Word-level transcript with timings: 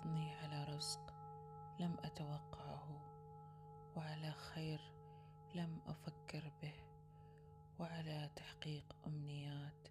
حضني 0.00 0.34
على 0.34 0.64
رزق 0.64 1.14
لم 1.80 1.96
أتوقعه 2.04 3.00
وعلى 3.96 4.32
خير 4.32 4.80
لم 5.54 5.80
أفكر 5.86 6.52
به 6.62 6.74
وعلى 7.78 8.30
تحقيق 8.36 8.96
أمنيات 9.06 9.88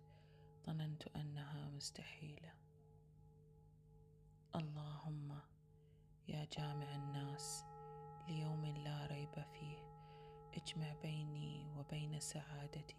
ظننت 0.66 1.08
أنها 1.08 1.70
مستحيلة. 1.70 2.54
اللهم 4.56 5.40
يا 6.28 6.46
جامع 6.58 6.96
الناس 6.96 7.66
ليوم 8.28 8.66
لا 8.66 9.06
ريب 9.06 9.44
فيه 9.54 9.78
اجمع 10.54 10.94
بيني 11.02 11.68
وبين 11.78 12.20
سعادتي 12.20 12.98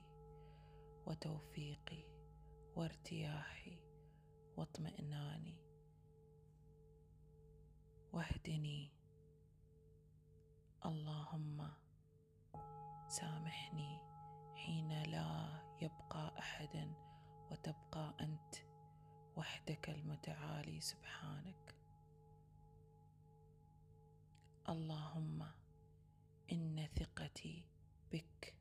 وتوفيقي 1.07 2.05
وارتياحي 2.77 3.79
واطمئناني. 4.57 5.70
واهدني. 8.13 8.93
اللهم 10.87 11.71
سامحني 13.09 14.01
حين 14.57 15.03
لا 15.03 15.61
يبقى 15.83 16.39
احد 16.39 16.95
وتبقى 17.51 18.15
أنت 18.21 18.55
وحدك 19.37 19.91
المتعالي 19.91 20.81
سبحانك. 20.81 21.75
اللهم 24.69 25.47
إن 26.53 26.89
ثقتي 26.99 27.67
بك 28.13 28.55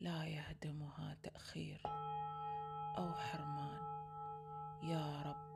لا 0.00 0.24
يهدمها 0.24 1.14
تأخير 1.22 1.82
أو 2.98 3.14
حرمان. 3.14 3.82
يا 4.82 5.22
رب 5.22 5.52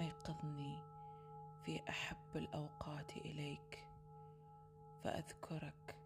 أيقظني 0.00 0.91
في 1.64 1.80
أحب 1.88 2.36
الأوقات 2.36 3.16
إليك 3.16 3.86
فأذكرك 5.04 5.96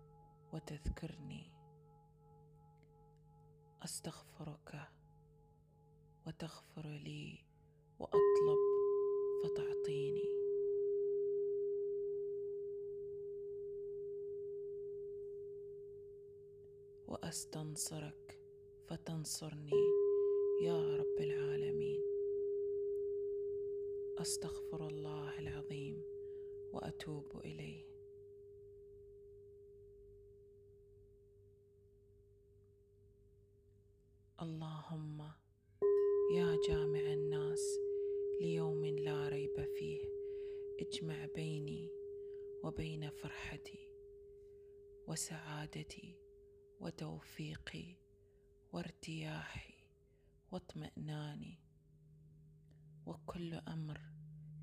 وتذكرني. 0.52 1.52
أستغفرك 3.84 4.88
وتغفر 6.26 6.86
لي 6.86 7.44
وأطلب 7.98 8.58
فتعطيني. 9.44 10.36
وأستنصرك 17.08 18.40
فتنصرني 18.88 19.70
يا 20.62 20.96
رب 20.96 21.20
العالمين. 21.20 22.15
أستغفر 24.18 24.86
الله 24.86 25.38
العظيم 25.38 26.02
وأتوب 26.72 27.40
إليه. 27.44 27.86
اللهم 34.42 35.30
يا 36.34 36.58
جامع 36.68 37.00
الناس 37.00 37.78
ليوم 38.40 38.86
لا 38.86 39.28
ريب 39.28 39.64
فيه 39.78 40.00
اجمع 40.80 41.26
بيني 41.34 41.90
وبين 42.64 43.10
فرحتي 43.10 43.88
وسعادتي 45.06 46.18
وتوفيقي 46.80 47.96
وارتياحي 48.72 49.74
واطمئناني 50.52 51.65
وكل 53.06 53.54
أمر 53.54 54.00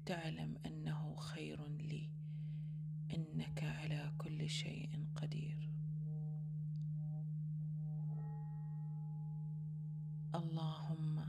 تعلم 0.05 0.57
أنه 0.65 1.15
خير 1.15 1.67
لي 1.67 2.09
إنك 3.13 3.63
على 3.63 4.11
كل 4.17 4.49
شيء 4.49 5.07
قدير. 5.15 5.69
اللهم 10.35 11.19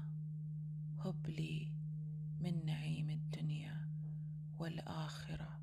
هب 0.99 1.27
لي 1.27 1.73
من 2.41 2.67
نعيم 2.67 3.11
الدنيا 3.11 3.89
والآخرة 4.59 5.61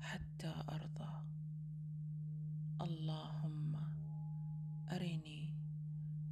حتى 0.00 0.54
أرضى. 0.68 1.26
اللهم 2.80 3.76
أرني 4.92 5.50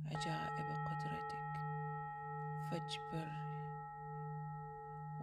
عجائب 0.05 0.67
قدرتك 0.87 1.55
فاجبر 2.71 3.54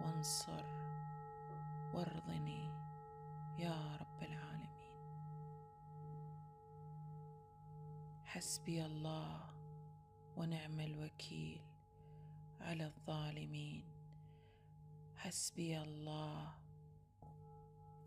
وانصر 0.02 0.64
وارضني 1.94 2.64
يا 3.58 3.96
رب 3.96 4.22
العالمين. 4.22 4.94
حسبي 8.24 8.86
الله 8.86 9.54
ونعم 10.36 10.80
الوكيل 10.80 11.62
على 12.60 12.86
الظالمين. 12.86 13.84
حسبي 15.16 15.82
الله 15.82 16.54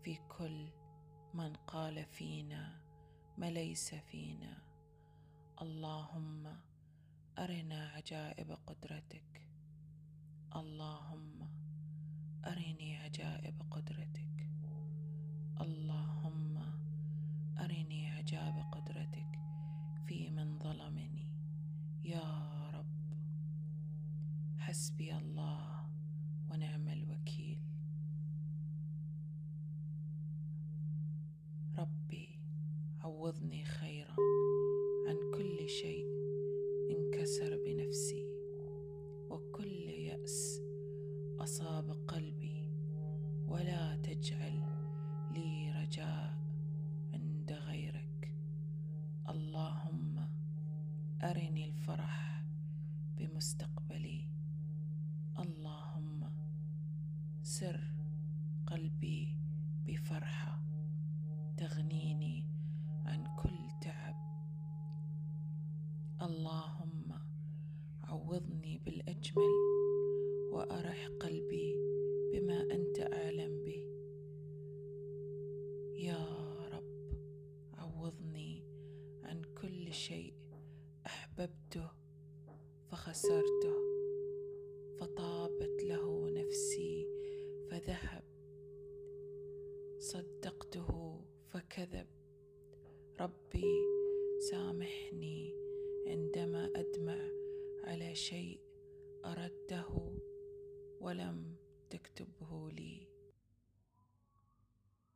في 0.02 0.16
كل 0.38 0.68
من 1.34 1.56
قال 1.56 2.04
فينا 2.04 2.80
ما 3.38 3.50
ليس 3.50 3.94
فينا. 3.94 4.62
اللهم 5.62 6.60
أرنا 7.38 7.88
عجائب 7.88 8.58
قدرتك. 8.66 9.48
اللهم 10.56 11.35
أرني 12.46 12.96
عجائب 12.96 13.54
قدرتك. 13.70 14.50
اللهم 15.60 16.58
أرني 17.58 18.10
عجائب 18.10 18.64
قدرتك 18.72 19.38
في 20.06 20.30
من 20.30 20.58
ظلمني. 20.58 21.32
يا 22.04 22.70
رب. 22.74 22.86
حسبي 24.58 25.16
الله 25.16 25.90
ونعم 26.50 26.88
الوكيل. 26.88 27.58
ربي 31.78 32.28
عوضني 33.00 33.64
خيرا 33.64 34.16
عن 35.08 35.16
كل 35.34 35.68
شيء 35.68 36.06
انكسر 36.90 37.56
بنفسي. 37.64 38.26
وكل 39.30 39.88
يأس 39.90 40.60
أصاب 41.38 41.90
قلبي 42.08 42.35
تجعل 44.16 44.62
لي 45.30 45.72
رجاء 45.72 46.38
عند 47.14 47.52
غيرك. 47.52 48.34
اللهم 49.28 50.28
أرني 51.22 51.64
الفرح 51.64 52.44
بمستقبلي. 53.18 54.28
اللهم 55.38 56.32
سر 57.42 57.80
قلبي 58.66 59.36
بفرحة 59.86 60.62
تغنيني 61.56 62.46
عن 63.04 63.36
كل 63.36 63.58
تعب. 63.80 64.16
اللهم 66.22 67.12
عوضني 68.04 68.78
بالأجمل 68.78 69.54
وأرح 70.52 71.08
قلبي 71.20 71.74
بما 72.32 72.60
أنت 72.62 73.00
أعلم 73.00 73.64
به. 73.64 73.85
يا 75.98 76.24
رب 76.72 77.14
عوضني 77.74 78.64
عن 79.22 79.42
كل 79.62 79.92
شيء 79.92 80.34
أحببته 81.06 81.90
فخسرته 82.90 83.76
فطابت 85.00 85.82
له 85.82 86.30
نفسي 86.30 87.06
فذهب 87.70 88.24
صدقته 89.98 91.20
فكذب. 91.48 92.06
ربي 93.20 93.74
سامحني 94.50 95.54
عندما 96.06 96.72
أدمع 96.76 97.28
على 97.84 98.14
شيء 98.14 98.60
أردته 99.24 100.18
ولم 101.00 101.56
تكتبه 101.90 102.70
لي. 102.70 103.15